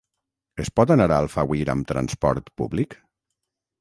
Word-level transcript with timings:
Es 0.63 0.71
pot 0.79 0.93
anar 0.95 1.07
a 1.11 1.19
Alfauir 1.23 1.67
amb 1.75 1.91
transport 1.93 2.51
públic? 2.63 2.99